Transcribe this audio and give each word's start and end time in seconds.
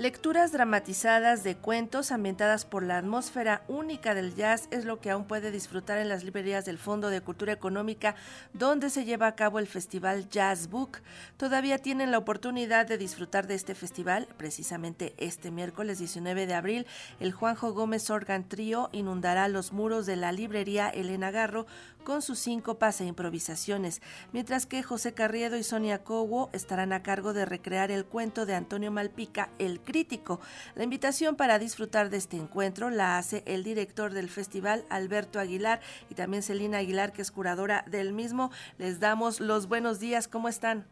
Lecturas 0.00 0.50
dramatizadas 0.50 1.44
de 1.44 1.56
cuentos 1.56 2.10
ambientadas 2.10 2.64
por 2.64 2.82
la 2.82 2.96
atmósfera 2.96 3.64
única 3.68 4.14
del 4.14 4.34
jazz 4.34 4.66
es 4.70 4.86
lo 4.86 4.98
que 4.98 5.10
aún 5.10 5.26
puede 5.26 5.50
disfrutar 5.50 5.98
en 5.98 6.08
las 6.08 6.24
librerías 6.24 6.64
del 6.64 6.78
Fondo 6.78 7.10
de 7.10 7.20
Cultura 7.20 7.52
Económica, 7.52 8.14
donde 8.54 8.88
se 8.88 9.04
lleva 9.04 9.26
a 9.26 9.36
cabo 9.36 9.58
el 9.58 9.66
Festival 9.66 10.26
Jazz 10.30 10.70
Book. 10.70 11.00
Todavía 11.36 11.76
tienen 11.76 12.12
la 12.12 12.16
oportunidad 12.16 12.86
de 12.86 12.96
disfrutar 12.96 13.46
de 13.46 13.56
este 13.56 13.74
festival. 13.74 14.26
Precisamente 14.38 15.12
este 15.18 15.50
miércoles 15.50 15.98
19 15.98 16.46
de 16.46 16.54
abril, 16.54 16.86
el 17.20 17.32
Juanjo 17.32 17.74
Gómez 17.74 18.08
Organ 18.08 18.48
Trío 18.48 18.88
inundará 18.92 19.48
los 19.48 19.74
muros 19.74 20.06
de 20.06 20.16
la 20.16 20.32
librería 20.32 20.88
Elena 20.88 21.30
Garro 21.30 21.66
con 22.04 22.22
sus 22.22 22.38
síncopas 22.38 23.00
e 23.02 23.04
improvisaciones, 23.04 24.00
mientras 24.32 24.64
que 24.64 24.82
José 24.82 25.12
Carriedo 25.12 25.58
y 25.58 25.62
Sonia 25.62 26.02
Cowo 26.02 26.48
estarán 26.54 26.94
a 26.94 27.02
cargo 27.02 27.34
de 27.34 27.44
recrear 27.44 27.90
el 27.90 28.06
cuento 28.06 28.46
de 28.46 28.54
Antonio 28.54 28.90
Malpica, 28.90 29.50
El 29.58 29.80
Crítico. 29.90 30.40
La 30.76 30.84
invitación 30.84 31.34
para 31.34 31.58
disfrutar 31.58 32.10
de 32.10 32.16
este 32.16 32.36
encuentro 32.36 32.90
la 32.90 33.18
hace 33.18 33.42
el 33.44 33.64
director 33.64 34.12
del 34.12 34.28
festival, 34.28 34.86
Alberto 34.88 35.40
Aguilar, 35.40 35.80
y 36.08 36.14
también 36.14 36.44
Celina 36.44 36.78
Aguilar, 36.78 37.12
que 37.12 37.22
es 37.22 37.32
curadora 37.32 37.84
del 37.88 38.12
mismo. 38.12 38.52
Les 38.78 39.00
damos 39.00 39.40
los 39.40 39.66
buenos 39.66 39.98
días, 39.98 40.28
¿cómo 40.28 40.48
están? 40.48 40.86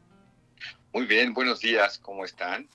Muy 0.92 1.06
bien, 1.06 1.32
buenos 1.32 1.60
días, 1.60 2.00
¿cómo 2.00 2.24
están? 2.24 2.68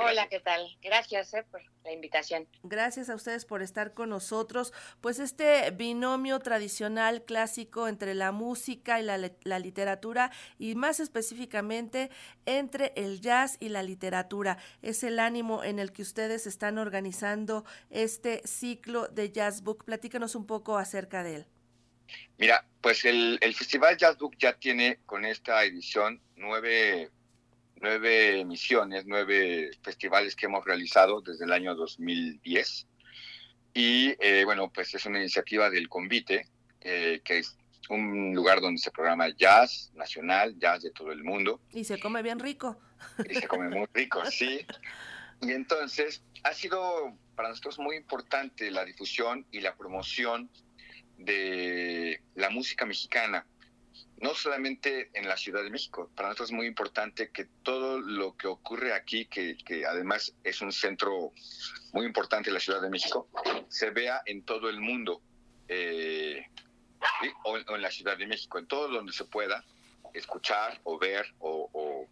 Hola, 0.00 0.28
¿qué 0.28 0.38
tal? 0.38 0.64
Gracias 0.80 1.34
eh, 1.34 1.44
por 1.50 1.60
la 1.82 1.92
invitación. 1.92 2.46
Gracias 2.62 3.10
a 3.10 3.16
ustedes 3.16 3.44
por 3.44 3.62
estar 3.62 3.94
con 3.94 4.10
nosotros. 4.10 4.72
Pues 5.00 5.18
este 5.18 5.70
binomio 5.72 6.38
tradicional 6.38 7.24
clásico 7.24 7.88
entre 7.88 8.14
la 8.14 8.30
música 8.30 9.00
y 9.00 9.02
la, 9.02 9.18
la, 9.42 9.58
literatura 9.58 10.30
y 10.56 10.76
más 10.76 11.00
específicamente 11.00 12.10
entre 12.46 12.92
el 12.94 13.20
jazz 13.20 13.56
y 13.58 13.70
la 13.70 13.82
literatura. 13.82 14.58
Es 14.82 15.02
el 15.02 15.18
ánimo 15.18 15.64
en 15.64 15.80
el 15.80 15.92
que 15.92 16.02
ustedes 16.02 16.46
están 16.46 16.78
organizando 16.78 17.64
este 17.90 18.40
ciclo 18.46 19.08
de 19.08 19.32
Jazz 19.32 19.62
Book. 19.62 19.84
Platícanos 19.84 20.36
un 20.36 20.46
poco 20.46 20.78
acerca 20.78 21.24
de 21.24 21.36
él. 21.36 21.46
Mira, 22.38 22.64
pues 22.80 23.04
el, 23.04 23.38
el 23.40 23.52
Festival 23.52 23.96
Jazz 23.96 24.16
Book 24.16 24.36
ya 24.38 24.52
tiene 24.52 25.00
con 25.06 25.24
esta 25.24 25.64
edición 25.64 26.22
nueve 26.36 27.10
nueve 27.80 28.40
emisiones, 28.40 29.04
nueve 29.06 29.70
festivales 29.82 30.34
que 30.36 30.46
hemos 30.46 30.64
realizado 30.64 31.20
desde 31.20 31.44
el 31.44 31.52
año 31.52 31.74
2010. 31.74 32.86
Y 33.74 34.14
eh, 34.20 34.44
bueno, 34.44 34.70
pues 34.72 34.94
es 34.94 35.06
una 35.06 35.18
iniciativa 35.18 35.70
del 35.70 35.88
Convite, 35.88 36.48
eh, 36.80 37.20
que 37.24 37.38
es 37.38 37.56
un 37.88 38.34
lugar 38.34 38.60
donde 38.60 38.80
se 38.80 38.90
programa 38.90 39.28
jazz 39.36 39.90
nacional, 39.94 40.58
jazz 40.58 40.82
de 40.82 40.90
todo 40.90 41.12
el 41.12 41.24
mundo. 41.24 41.60
Y 41.72 41.84
se 41.84 41.98
come 41.98 42.22
bien 42.22 42.38
rico. 42.38 42.78
Y 43.28 43.34
se 43.34 43.46
come 43.46 43.68
muy 43.68 43.86
rico, 43.92 44.24
sí. 44.30 44.66
Y 45.40 45.52
entonces 45.52 46.22
ha 46.42 46.52
sido 46.52 47.16
para 47.36 47.50
nosotros 47.50 47.78
muy 47.78 47.96
importante 47.96 48.70
la 48.70 48.84
difusión 48.84 49.46
y 49.52 49.60
la 49.60 49.76
promoción 49.76 50.50
de 51.16 52.22
la 52.34 52.50
música 52.50 52.86
mexicana 52.86 53.46
no 54.20 54.34
solamente 54.34 55.10
en 55.14 55.28
la 55.28 55.36
Ciudad 55.36 55.62
de 55.62 55.70
México, 55.70 56.10
para 56.14 56.28
nosotros 56.28 56.50
es 56.50 56.56
muy 56.56 56.66
importante 56.66 57.30
que 57.30 57.44
todo 57.62 58.00
lo 58.00 58.36
que 58.36 58.48
ocurre 58.48 58.92
aquí, 58.92 59.26
que, 59.26 59.56
además 59.86 60.34
es 60.42 60.60
un 60.60 60.72
centro 60.72 61.32
muy 61.92 62.04
importante 62.04 62.50
en 62.50 62.54
la 62.54 62.60
Ciudad 62.60 62.82
de 62.82 62.90
México, 62.90 63.28
se 63.68 63.90
vea 63.90 64.22
en 64.26 64.42
todo 64.42 64.68
el 64.68 64.80
mundo, 64.80 65.22
eh, 65.68 66.46
o, 67.44 67.56
en 67.56 67.82
la 67.82 67.90
Ciudad 67.90 68.16
de 68.16 68.26
México, 68.26 68.58
en 68.58 68.66
todo 68.66 68.88
donde 68.88 69.12
se 69.12 69.24
pueda 69.24 69.64
escuchar 70.14 70.80
o 70.82 70.98
ver, 70.98 71.32
o, 71.38 72.06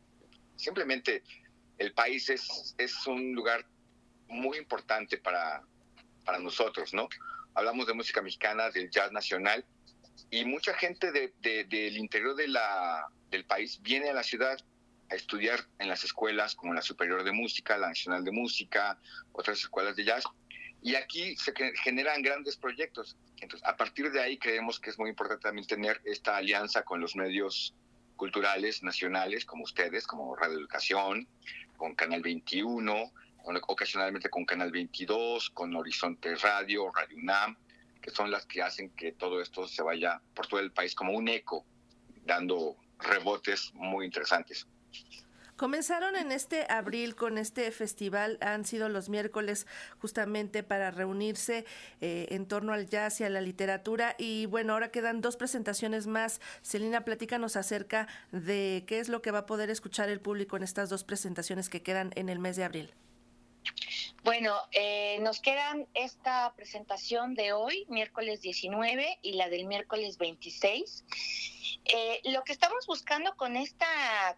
simplemente 0.57 1.25
el 1.79 1.93
país 1.93 2.31
es, 2.31 2.75
es 2.79 3.07
un 3.07 3.35
lugar 3.35 3.67
muy 4.29 4.59
importante 4.59 5.19
para, 5.19 5.63
para 6.25 6.39
nosotros, 6.39 6.95
¿no? 6.95 7.09
Hablamos 7.55 7.87
de 7.87 7.95
música 7.95 8.23
mexicana, 8.23 8.70
del 8.70 8.91
jazz 8.91 9.13
nacional, 9.13 9.65
y 10.31 10.45
mucha 10.45 10.75
gente 10.75 11.13
de, 11.13 11.33
del 11.41 11.97
interior 11.97 12.35
de 12.35 12.48
la, 12.48 13.07
del 13.31 13.45
país 13.45 13.81
viene 13.83 14.11
a 14.11 14.14
la 14.14 14.23
ciudad 14.23 14.59
a 15.11 15.14
estudiar 15.14 15.61
en 15.79 15.89
las 15.89 16.03
escuelas 16.05 16.55
como 16.55 16.75
la 16.75 16.83
Superior 16.83 17.23
de 17.23 17.33
Música, 17.33 17.79
la 17.79 17.89
Nacional 17.89 18.25
de 18.25 18.33
Música, 18.33 18.98
otras 19.33 19.59
escuelas 19.59 19.95
de 19.95 20.05
jazz. 20.05 20.25
Y 20.83 20.95
aquí 20.95 21.36
se 21.36 21.53
generan 21.83 22.23
grandes 22.23 22.57
proyectos. 22.57 23.17
Entonces, 23.41 23.67
a 23.67 23.77
partir 23.77 24.11
de 24.11 24.20
ahí 24.20 24.39
creemos 24.39 24.81
que 24.81 24.91
es 24.91 24.98
muy 24.98 25.11
importante 25.11 25.42
también 25.42 25.67
tener 25.67 26.01
esta 26.05 26.36
alianza 26.36 26.83
con 26.83 27.01
los 27.01 27.15
medios 27.15 27.75
culturales 28.17 28.83
nacionales 28.83 29.45
como 29.45 29.65
ustedes, 29.65 30.07
como 30.07 30.35
Radio 30.35 30.59
Educación, 30.59 31.29
con 31.77 31.95
Canal 31.95 32.23
21, 32.23 33.13
ocasionalmente 33.69 34.29
con 34.29 34.45
Canal 34.45 34.70
22, 34.70 35.51
con 35.51 35.75
Horizonte 35.77 36.35
Radio, 36.36 36.91
Radio 36.91 37.17
UNAM, 37.17 37.57
que 38.06 38.12
son 38.12 38.30
las 38.30 38.46
que 38.46 38.62
hacen 38.62 38.90
que 38.90 39.11
todo 39.11 39.42
esto 39.42 39.67
se 39.67 39.83
vaya 39.83 40.22
por 40.33 40.46
todo 40.46 40.61
el 40.61 40.70
país 40.70 40.94
como 40.94 41.12
un 41.12 41.27
eco, 41.27 41.64
dando 42.24 42.77
rebotes 43.00 43.72
muy 43.74 44.06
interesantes. 44.06 44.64
Comenzaron 45.56 46.14
en 46.14 46.30
este 46.30 46.67
abril 46.70 47.17
con 47.17 47.36
este 47.36 47.68
festival, 47.72 48.39
han 48.42 48.64
sido 48.64 48.89
los 48.89 49.08
miércoles 49.08 49.67
justamente 49.98 50.62
para 50.62 50.92
reunirse 50.92 51.64
eh, 52.00 52.28
en 52.30 52.46
torno 52.46 52.72
al 52.72 52.89
jazz 52.89 53.20
y 53.20 53.24
a 53.24 53.30
la 53.30 53.40
literatura 53.40 54.14
y 54.18 54.46
bueno, 54.46 54.74
ahora 54.74 54.92
quedan 54.92 55.20
dos 55.20 55.36
presentaciones 55.36 56.06
más. 56.06 56.40
Celina, 56.62 57.05
platícanos 57.05 57.56
acerca 57.56 58.06
de 58.30 58.84
qué 58.86 59.00
es 59.00 59.08
lo 59.08 59.20
que 59.20 59.33
va 59.33 59.40
a 59.40 59.46
poder 59.46 59.68
escuchar 59.68 60.11
el 60.11 60.20
público 60.20 60.56
en 60.56 60.62
estas 60.62 60.90
dos 60.90 61.02
presentaciones 61.02 61.68
que 61.68 61.83
quedan 61.83 62.12
en 62.14 62.28
el 62.28 62.38
mes 62.38 62.55
de 62.55 62.62
abril. 62.62 62.94
Bueno, 64.27 64.57
eh, 64.73 65.20
nos 65.20 65.39
quedan 65.39 65.87
esta 65.95 66.53
presentación 66.57 67.37
de 67.37 67.53
hoy, 67.53 67.87
miércoles 67.89 68.41
19, 68.41 69.20
y 69.23 69.35
la 69.35 69.48
del 69.48 69.67
miércoles 69.67 70.19
26. 70.19 71.05
Eh, 71.85 72.20
lo 72.25 72.42
que 72.42 72.53
estamos 72.53 72.89
buscando 72.89 73.36
con 73.36 73.55
esta, 73.55 73.86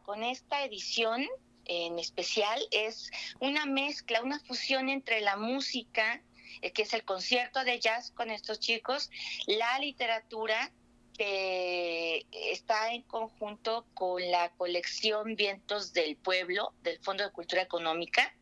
con 0.03 0.25
esta 0.25 0.63
edición 0.63 1.27
en 1.65 1.99
especial 1.99 2.61
es 2.71 3.11
una 3.41 3.65
mezcla, 3.65 4.21
una 4.21 4.39
fusión 4.41 4.91
entre 4.91 5.23
la 5.23 5.39
música, 5.39 6.23
eh, 6.61 6.71
que 6.71 6.83
es 6.83 6.93
el 6.93 7.07
concierto 7.07 7.65
de 7.65 7.81
jazz 7.81 8.11
con 8.11 8.31
estos 8.31 8.61
chicos, 8.61 9.11
la 9.47 9.79
literatura, 9.79 10.71
que 11.17 12.27
está 12.31 12.93
en 12.93 13.05
conjunto 13.05 13.87
con 13.95 14.31
la 14.31 14.51
colección 14.51 15.35
Vientos 15.35 15.95
del 15.95 16.17
Pueblo 16.17 16.75
del 16.83 16.99
Fondo 16.99 17.25
de 17.25 17.33
Cultura 17.33 17.63
Económica 17.63 18.35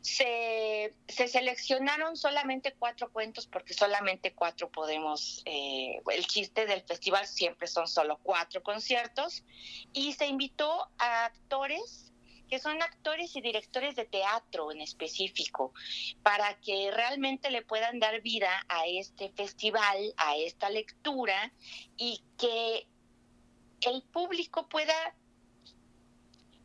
se, 0.00 0.94
seleccionaron 1.08 2.16
solamente 2.16 2.74
cuatro 2.78 3.10
cuentos 3.10 3.46
porque 3.46 3.74
solamente 3.74 4.32
cuatro 4.32 4.70
podemos, 4.70 5.42
eh, 5.44 6.00
el 6.12 6.26
chiste 6.26 6.66
del 6.66 6.82
festival 6.82 7.26
siempre 7.26 7.66
son 7.66 7.86
solo 7.86 8.18
cuatro 8.22 8.62
conciertos. 8.62 9.44
Y 9.92 10.12
se 10.14 10.26
invitó 10.26 10.88
a 10.98 11.26
actores 11.26 12.06
que 12.48 12.58
son 12.58 12.82
actores 12.82 13.36
y 13.36 13.40
directores 13.40 13.94
de 13.94 14.04
teatro 14.06 14.72
en 14.72 14.80
específico, 14.80 15.72
para 16.24 16.58
que 16.60 16.90
realmente 16.90 17.48
le 17.48 17.62
puedan 17.62 18.00
dar 18.00 18.20
vida 18.22 18.50
a 18.68 18.88
este 18.88 19.30
festival, 19.30 20.12
a 20.16 20.36
esta 20.36 20.68
lectura 20.68 21.52
y 21.96 22.20
que 22.36 22.88
el 23.82 24.02
público 24.02 24.68
pueda 24.68 25.14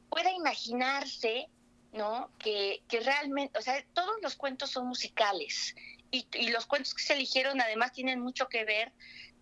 pueda 0.10 0.32
imaginarse 0.32 1.50
¿no? 1.96 2.30
Que, 2.38 2.84
que 2.88 3.00
realmente, 3.00 3.58
o 3.58 3.62
sea, 3.62 3.84
todos 3.94 4.16
los 4.22 4.36
cuentos 4.36 4.70
son 4.70 4.88
musicales 4.88 5.74
y, 6.12 6.50
los 6.50 6.66
cuentos 6.66 6.94
que 6.94 7.04
se 7.04 7.14
eligieron 7.14 7.60
además 7.62 7.92
tienen 7.92 8.20
mucho 8.20 8.48
que 8.48 8.64
ver 8.66 8.92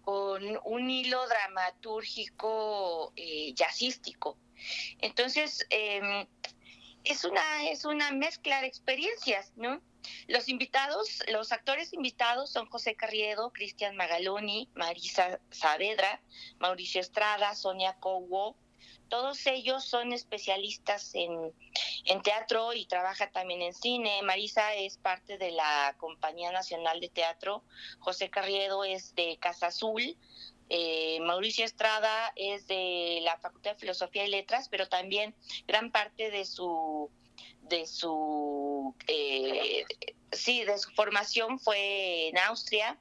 con 0.02 0.60
un 0.66 0.90
hilo 0.90 1.26
dramatúrgico 1.28 3.14
eh, 3.16 3.54
jazzístico. 3.54 4.38
Entonces, 5.00 5.66
em, 5.70 6.28
es, 7.04 7.24
una, 7.26 7.70
es 7.70 7.86
una 7.86 8.12
mezcla 8.12 8.62
de 8.62 8.68
experiencias, 8.68 9.54
¿no? 9.56 9.82
Los 10.28 10.50
invitados, 10.50 11.24
los 11.32 11.52
actores 11.54 11.94
invitados 11.94 12.52
son 12.52 12.66
José 12.68 12.96
Carriedo, 12.96 13.52
Cristian 13.52 13.96
Magaloni, 13.96 14.70
Marisa 14.76 15.40
Saavedra, 15.50 16.22
Mauricio 16.60 17.00
Estrada, 17.00 17.56
Sonia 17.56 17.96
Cowo, 18.00 18.58
todos 19.14 19.46
ellos 19.46 19.84
son 19.86 20.12
especialistas 20.12 21.12
en, 21.14 21.54
teatro 22.24 22.74
y 22.74 22.88
trabaja 22.88 23.30
también 23.30 23.62
en 23.62 23.76
cine. 23.76 24.24
Marisa 24.24 24.74
es 24.74 24.98
parte 24.98 25.38
de 25.38 25.52
la 25.52 25.94
Compañía 26.00 26.52
Nacional 26.52 27.00
de 27.00 27.10
Teatro, 27.10 27.64
José 28.00 28.32
Carriedo 28.32 28.84
es 28.84 29.14
de 29.14 29.38
Casa 29.38 29.68
Azul, 29.68 30.18
eh, 30.70 31.20
Mauricio 31.20 31.64
Estrada 31.64 32.34
es 32.36 32.66
de 32.66 33.20
la 33.22 33.38
Facultad 33.38 33.74
de 33.74 33.80
Filosofía 33.82 34.26
y 34.26 34.32
Letras, 34.32 34.68
pero 34.68 34.90
también 34.90 35.36
gran 35.68 35.92
parte 35.92 36.32
de 36.32 36.44
su 36.46 37.12
de 37.62 37.86
su 37.86 38.96
eh, 39.06 39.86
sí 40.32 40.64
de 40.64 40.80
su 40.80 40.90
formación 40.90 41.60
fue 41.60 42.30
en 42.30 42.40
Austria. 42.40 42.98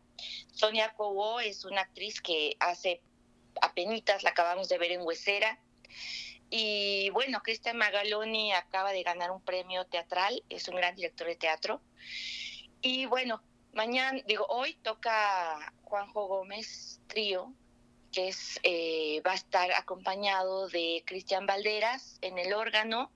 Sonia 0.52 0.92
Cobo 0.92 1.40
es 1.40 1.64
una 1.64 1.80
actriz 1.80 2.20
que 2.20 2.54
hace 2.60 3.00
apenitas 3.62 4.22
la 4.22 4.30
acabamos 4.30 4.68
de 4.68 4.76
ver 4.76 4.92
en 4.92 5.00
Huesera 5.00 5.58
Y 6.50 7.08
bueno, 7.10 7.40
Cristian 7.42 7.78
Magaloni 7.78 8.52
acaba 8.52 8.92
de 8.92 9.02
ganar 9.02 9.30
un 9.30 9.40
premio 9.40 9.86
teatral, 9.86 10.42
es 10.50 10.68
un 10.68 10.76
gran 10.76 10.94
director 10.94 11.26
de 11.26 11.36
teatro. 11.36 11.80
Y 12.82 13.06
bueno, 13.06 13.42
mañana, 13.72 14.20
digo, 14.26 14.44
hoy 14.48 14.74
toca 14.82 15.72
Juanjo 15.84 16.26
Gómez 16.26 17.00
Trío, 17.06 17.54
que 18.12 18.28
es, 18.28 18.60
eh, 18.62 19.22
va 19.26 19.32
a 19.32 19.36
estar 19.36 19.72
acompañado 19.72 20.68
de 20.68 21.02
Cristian 21.06 21.46
Valderas 21.46 22.18
en 22.20 22.38
el 22.38 22.52
órgano 22.52 23.10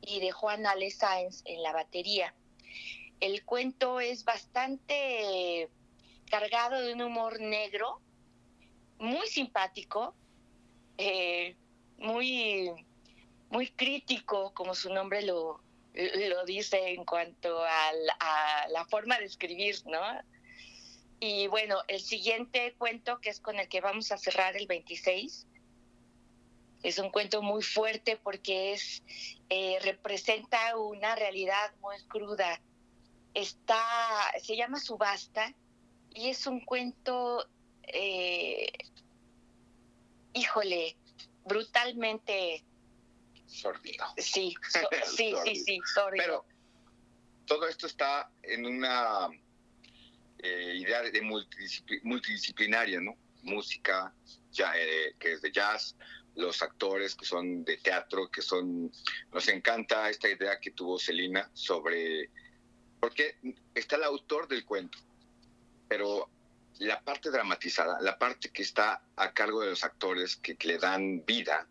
y 0.00 0.20
de 0.20 0.30
Juan 0.30 0.64
Ale 0.64 0.90
Sáenz 0.90 1.42
en 1.44 1.62
la 1.62 1.72
batería. 1.72 2.34
El 3.20 3.44
cuento 3.44 3.98
es 3.98 4.24
bastante 4.24 5.68
cargado 6.30 6.80
de 6.80 6.92
un 6.92 7.02
humor 7.02 7.40
negro, 7.40 8.00
muy 8.98 9.26
simpático, 9.26 10.14
eh, 10.96 11.56
muy, 11.98 12.70
muy 13.50 13.68
crítico, 13.68 14.52
como 14.54 14.74
su 14.74 14.92
nombre 14.92 15.22
lo, 15.22 15.60
lo 15.94 16.44
dice 16.44 16.90
en 16.90 17.04
cuanto 17.04 17.62
a 17.62 17.92
la, 18.70 18.84
forma 18.86 19.18
de 19.18 19.24
escribir, 19.24 19.76
¿no? 19.86 20.00
Y 21.20 21.48
bueno, 21.48 21.78
el 21.88 22.00
siguiente 22.00 22.74
cuento, 22.78 23.20
que 23.20 23.30
es 23.30 23.40
con 23.40 23.58
el 23.58 23.68
que 23.68 23.80
vamos 23.80 24.12
a 24.12 24.18
cerrar 24.18 24.56
el 24.56 24.66
26, 24.66 25.46
es 26.84 26.98
un 26.98 27.10
cuento 27.10 27.42
muy 27.42 27.62
fuerte 27.62 28.16
porque 28.16 28.72
es 28.72 29.02
eh, 29.50 29.78
representa 29.82 30.76
una 30.76 31.16
realidad 31.16 31.74
muy 31.80 31.96
cruda. 32.06 32.60
Está, 33.34 33.82
se 34.40 34.56
llama 34.56 34.78
Subasta 34.78 35.52
y 36.14 36.28
es 36.28 36.46
un 36.46 36.60
cuento, 36.60 37.48
eh, 37.82 38.70
híjole, 40.34 40.96
brutalmente 41.48 42.64
sordido. 43.46 44.04
Sí, 44.16 44.54
sí, 45.04 45.34
sí, 45.44 45.56
sí, 45.56 45.80
sordido. 45.94 46.24
Pero 46.24 46.44
todo 47.46 47.66
esto 47.66 47.86
está 47.86 48.30
en 48.42 48.66
una 48.66 49.28
eh, 50.38 50.74
idea 50.76 51.02
de 51.02 51.20
multidisciplinaria, 52.02 53.00
¿no? 53.00 53.16
Música, 53.42 54.14
ya, 54.52 54.72
eh, 54.76 55.14
que 55.18 55.32
es 55.32 55.42
de 55.42 55.50
jazz, 55.50 55.96
los 56.34 56.62
actores 56.62 57.16
que 57.16 57.24
son 57.24 57.64
de 57.64 57.78
teatro, 57.78 58.30
que 58.30 58.42
son... 58.42 58.92
Nos 59.32 59.48
encanta 59.48 60.08
esta 60.08 60.28
idea 60.28 60.60
que 60.60 60.70
tuvo 60.70 60.98
Celina 60.98 61.50
sobre... 61.52 62.30
Porque 63.00 63.36
está 63.74 63.96
el 63.96 64.04
autor 64.04 64.48
del 64.48 64.64
cuento, 64.64 64.98
pero 65.88 66.27
la 66.88 67.02
parte 67.02 67.30
dramatizada, 67.30 68.00
la 68.00 68.18
parte 68.18 68.48
que 68.48 68.62
está 68.62 69.02
a 69.14 69.32
cargo 69.34 69.60
de 69.60 69.68
los 69.68 69.84
actores 69.84 70.36
que, 70.36 70.56
le 70.64 70.78
dan 70.78 71.22
vida, 71.26 71.68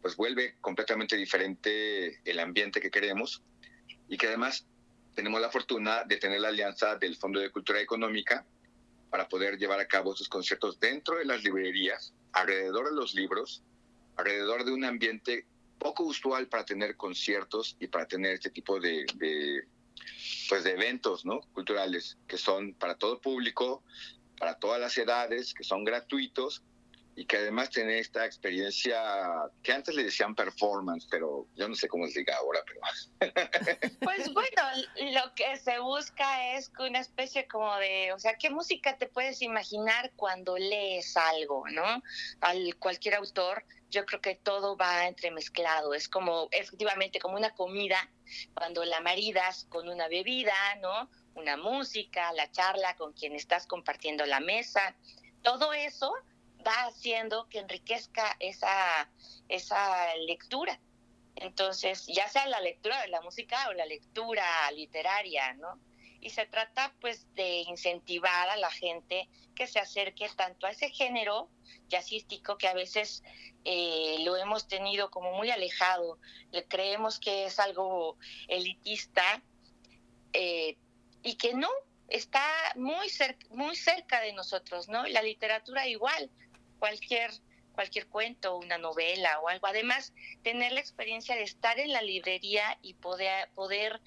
pues 0.00 0.14
vuelve 0.14 0.54
completamente 0.60 1.16
diferente 1.16 2.20
el 2.24 2.38
ambiente 2.38 2.80
que 2.80 2.88
queremos 2.88 3.42
y 4.08 4.16
que 4.16 4.28
además 4.28 4.64
tenemos 5.16 5.40
la 5.40 5.50
fortuna 5.50 6.04
de 6.04 6.18
tener 6.18 6.40
la 6.40 6.48
alianza 6.48 6.94
del 6.94 7.16
Fondo 7.16 7.40
de 7.40 7.50
Cultura 7.50 7.80
Económica 7.80 8.46
para 9.10 9.28
poder 9.28 9.58
llevar 9.58 9.80
a 9.80 9.88
cabo 9.88 10.12
estos 10.12 10.28
conciertos 10.28 10.78
dentro 10.78 11.16
de 11.16 11.24
las 11.24 11.42
librerías, 11.42 12.14
alrededor 12.32 12.90
de 12.90 12.94
los 12.94 13.12
libros, 13.12 13.64
alrededor 14.16 14.64
de 14.64 14.72
un 14.72 14.84
ambiente 14.84 15.46
poco 15.80 16.04
usual 16.04 16.46
para 16.46 16.64
tener 16.64 16.96
conciertos 16.96 17.76
y 17.80 17.88
para 17.88 18.06
tener 18.06 18.34
este 18.34 18.50
tipo 18.50 18.78
de, 18.78 19.04
pues 20.48 20.62
de 20.62 20.70
eventos 20.70 21.24
¿no? 21.24 21.40
culturales 21.52 22.18
que 22.28 22.38
son 22.38 22.74
para 22.74 22.94
todo 22.94 23.20
público, 23.20 23.82
para 24.38 24.54
todas 24.58 24.80
las 24.80 24.96
edades, 24.98 25.54
que 25.54 25.64
son 25.64 25.84
gratuitos 25.84 26.62
y 27.16 27.26
que 27.26 27.36
además 27.36 27.70
tienen 27.70 27.96
esta 27.96 28.26
experiencia 28.26 29.00
que 29.62 29.72
antes 29.72 29.94
le 29.94 30.02
decían 30.02 30.34
performance, 30.34 31.06
pero 31.10 31.46
yo 31.54 31.68
no 31.68 31.74
sé 31.74 31.88
cómo 31.88 32.06
se 32.08 32.20
diga 32.20 32.36
ahora, 32.36 32.60
pero... 32.66 32.80
Pues 34.00 34.32
bueno, 34.32 34.62
lo 35.12 35.34
que 35.34 35.56
se 35.56 35.78
busca 35.78 36.56
es 36.56 36.72
una 36.78 37.00
especie 37.00 37.46
como 37.46 37.76
de, 37.76 38.12
o 38.12 38.18
sea, 38.18 38.34
¿qué 38.36 38.50
música 38.50 38.98
te 38.98 39.06
puedes 39.06 39.42
imaginar 39.42 40.12
cuando 40.16 40.56
lees 40.56 41.16
algo, 41.16 41.64
no? 41.70 42.02
Al 42.40 42.76
cualquier 42.78 43.14
autor, 43.14 43.64
yo 43.90 44.04
creo 44.06 44.20
que 44.20 44.34
todo 44.34 44.76
va 44.76 45.06
entremezclado, 45.06 45.94
es 45.94 46.08
como 46.08 46.48
efectivamente 46.50 47.20
como 47.20 47.36
una 47.36 47.54
comida, 47.54 48.10
cuando 48.54 48.84
la 48.84 49.00
maridas 49.00 49.66
con 49.68 49.88
una 49.88 50.08
bebida, 50.08 50.54
¿no? 50.80 51.08
Una 51.34 51.56
música, 51.56 52.32
la 52.32 52.50
charla 52.50 52.96
con 52.96 53.12
quien 53.12 53.34
estás 53.34 53.66
compartiendo 53.66 54.24
la 54.26 54.40
mesa, 54.40 54.94
todo 55.42 55.72
eso 55.72 56.12
va 56.66 56.86
haciendo 56.86 57.48
que 57.48 57.58
enriquezca 57.58 58.36
esa, 58.40 59.10
esa 59.48 60.16
lectura. 60.26 60.80
Entonces, 61.36 62.06
ya 62.06 62.28
sea 62.28 62.46
la 62.46 62.60
lectura 62.60 63.00
de 63.02 63.08
la 63.08 63.20
música 63.20 63.68
o 63.68 63.72
la 63.72 63.86
lectura 63.86 64.70
literaria, 64.72 65.52
¿no? 65.54 65.78
Y 66.20 66.30
se 66.30 66.46
trata 66.46 66.94
pues 67.00 67.26
de 67.34 67.62
incentivar 67.62 68.48
a 68.48 68.56
la 68.56 68.70
gente 68.70 69.28
que 69.54 69.66
se 69.66 69.78
acerque 69.78 70.28
tanto 70.36 70.66
a 70.66 70.70
ese 70.70 70.88
género 70.88 71.50
jazzístico 71.88 72.56
que 72.56 72.68
a 72.68 72.74
veces 72.74 73.22
eh, 73.64 74.18
lo 74.20 74.36
hemos 74.36 74.66
tenido 74.66 75.10
como 75.10 75.32
muy 75.32 75.50
alejado, 75.50 76.18
le 76.50 76.64
creemos 76.66 77.18
que 77.18 77.46
es 77.46 77.58
algo 77.58 78.16
elitista 78.48 79.42
eh, 80.32 80.76
y 81.24 81.34
que 81.34 81.54
no, 81.54 81.70
está 82.08 82.46
muy, 82.76 83.08
muy 83.50 83.74
cerca 83.74 84.20
de 84.20 84.32
nosotros, 84.32 84.88
¿no? 84.88 85.04
La 85.06 85.22
literatura 85.22 85.88
igual, 85.88 86.30
cualquier 86.78 87.32
cualquier 87.74 88.06
cuento, 88.06 88.56
una 88.56 88.78
novela 88.78 89.40
o 89.40 89.48
algo. 89.48 89.66
Además, 89.66 90.14
tener 90.44 90.70
la 90.70 90.80
experiencia 90.80 91.34
de 91.34 91.42
estar 91.42 91.78
en 91.80 91.92
la 91.92 92.02
librería 92.02 92.78
y 92.82 92.94
poder, 92.94 93.50
poder 93.54 94.00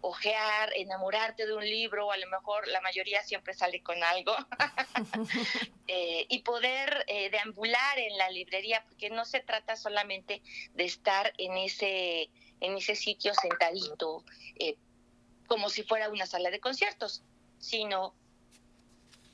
ojear, 0.00 0.72
enamorarte 0.74 1.46
de 1.46 1.54
un 1.54 1.64
libro, 1.64 2.08
o 2.08 2.12
a 2.12 2.16
lo 2.16 2.28
mejor 2.28 2.66
la 2.66 2.80
mayoría 2.80 3.22
siempre 3.22 3.54
sale 3.54 3.82
con 3.82 4.02
algo, 4.02 4.34
eh, 5.86 6.26
y 6.28 6.40
poder 6.40 7.04
eh, 7.06 7.30
deambular 7.30 7.98
en 7.98 8.18
la 8.18 8.28
librería, 8.30 8.84
porque 8.84 9.10
no 9.10 9.24
se 9.24 9.40
trata 9.40 9.76
solamente 9.76 10.42
de 10.74 10.84
estar 10.84 11.32
en 11.38 11.56
ese, 11.56 12.30
en 12.60 12.76
ese 12.76 12.96
sitio 12.96 13.32
sentadito, 13.34 14.24
eh, 14.58 14.76
como 15.46 15.70
si 15.70 15.82
fuera 15.82 16.08
una 16.08 16.26
sala 16.26 16.50
de 16.50 16.60
conciertos, 16.60 17.22
sino 17.58 18.14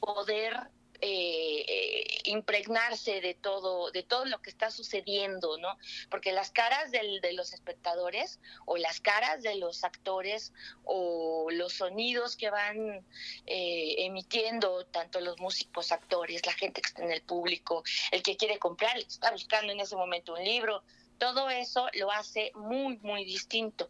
poder 0.01 0.71
eh, 1.01 2.19
impregnarse 2.25 3.21
de 3.21 3.35
todo, 3.35 3.93
de 3.93 4.03
todo 4.03 4.25
lo 4.25 4.43
que 4.43 4.51
está 4.51 4.71
sucediendo, 4.73 5.57
¿no? 5.59 5.79
Porque 6.11 6.33
las 6.33 6.51
caras 6.51 6.91
del, 6.91 7.21
de 7.21 7.35
los 7.35 7.53
espectadores 7.53 8.41
o 8.67 8.77
las 8.77 9.01
caras 9.01 9.43
de 9.43 9.55
los 9.55 9.85
actores 9.85 10.53
o 10.83 11.49
los 11.53 11.75
sonidos 11.75 12.35
que 12.35 12.51
van 12.51 13.07
eh, 13.47 13.95
emitiendo 13.99 14.87
tanto 14.87 15.21
los 15.21 15.39
músicos, 15.39 15.93
actores, 15.93 16.45
la 16.45 16.53
gente 16.53 16.81
que 16.81 16.89
está 16.89 17.05
en 17.05 17.13
el 17.13 17.23
público, 17.23 17.85
el 18.11 18.25
que 18.25 18.37
quiere 18.37 18.59
comprar, 18.59 18.97
el 18.97 19.05
que 19.05 19.13
está 19.13 19.31
buscando 19.31 19.73
en 19.73 19.79
ese 19.79 19.95
momento 19.95 20.35
un 20.35 20.45
libro, 20.45 20.83
todo 21.19 21.49
eso 21.49 21.89
lo 21.95 22.11
hace 22.11 22.51
muy, 22.57 22.99
muy 22.99 23.25
distinto. 23.25 23.89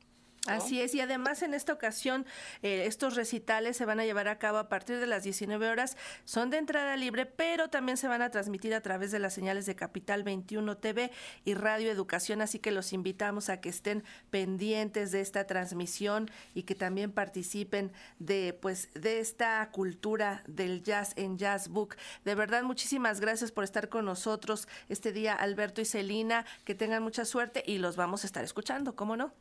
Así 0.49 0.81
es, 0.81 0.95
y 0.95 1.01
además 1.01 1.43
en 1.43 1.55
esta 1.55 1.73
ocasión 1.73 2.27
eh, 2.63 2.85
estos 2.87 3.15
recitales 3.15 3.77
se 3.77 3.85
van 3.85 4.01
a 4.01 4.05
llevar 4.05 4.29
a 4.29 4.39
cabo 4.39 4.59
a 4.59 4.69
partir 4.69 4.99
de 4.99 5.07
las 5.07 5.23
19 5.23 5.69
horas, 5.69 5.97
son 6.25 6.51
de 6.51 6.59
entrada 6.59 6.97
libre, 6.97 7.27
pero 7.27 7.69
también 7.69 7.97
se 7.97 8.09
van 8.09 8.23
a 8.23 8.31
transmitir 8.31 8.75
a 8.75 8.81
través 8.81 9.11
de 9.11 9.19
las 9.19 9.35
señales 9.35 9.67
de 9.67 9.75
Capital 9.75 10.23
21 10.23 10.77
TV 10.79 11.11
y 11.45 11.55
Radio 11.55 11.91
Educación, 11.91 12.41
así 12.41 12.59
que 12.59 12.71
los 12.71 12.93
invitamos 12.93 13.49
a 13.49 13.61
que 13.61 13.69
estén 13.69 14.05
pendientes 14.31 15.13
de 15.13 15.21
esta 15.21 15.47
transmisión 15.47 16.31
y 16.55 16.63
que 16.63 16.75
también 16.75 17.13
participen 17.13 17.93
de 18.19 18.57
pues 18.61 18.89
de 18.95 19.21
esta 19.21 19.69
cultura 19.71 20.43
del 20.47 20.83
jazz 20.83 21.13
en 21.17 21.39
Jazz 21.39 21.69
Book. 21.69 21.97
De 22.25 22.35
verdad, 22.35 22.63
muchísimas 22.63 23.21
gracias 23.21 23.53
por 23.53 23.65
estar 23.65 23.89
con 23.89 24.05
nosotros 24.05 24.69
este 24.89 25.13
día, 25.13 25.35
Alberto 25.35 25.81
y 25.81 25.85
Celina, 25.85 26.45
que 26.65 26.75
tengan 26.75 27.03
mucha 27.03 27.25
suerte 27.25 27.63
y 27.67 27.79
los 27.79 27.97
vamos 27.97 28.25
a 28.25 28.27
estar 28.27 28.45
escuchando, 28.45 28.95
¿cómo 28.95 29.17
no? 29.17 29.33